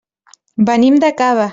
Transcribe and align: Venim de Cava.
Venim 0.71 0.99
de 1.05 1.15
Cava. 1.23 1.49